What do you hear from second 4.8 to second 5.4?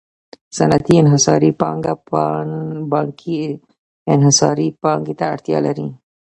پانګې ته